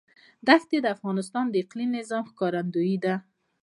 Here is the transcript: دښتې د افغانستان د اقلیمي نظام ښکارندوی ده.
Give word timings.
دښتې 0.47 0.77
د 0.81 0.85
افغانستان 0.95 1.45
د 1.49 1.55
اقلیمي 1.63 1.93
نظام 1.99 2.23
ښکارندوی 2.31 2.95
ده. 3.03 3.15